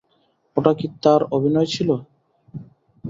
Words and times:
ওটা 0.57 0.71
কী 0.79 0.87
তার 1.03 1.21
অভিনয় 1.35 1.67
ছিল? 1.73 1.89